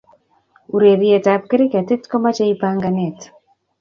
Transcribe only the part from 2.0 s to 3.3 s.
komochei panganet